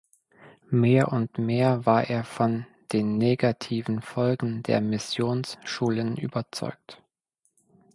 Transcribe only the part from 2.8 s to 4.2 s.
den negativen